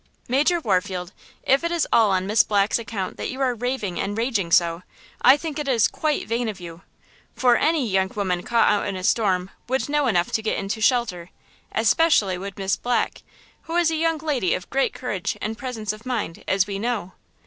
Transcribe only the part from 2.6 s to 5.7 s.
account that you are raving and raging so, I think it